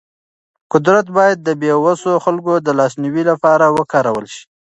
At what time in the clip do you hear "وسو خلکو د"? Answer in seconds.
1.85-2.69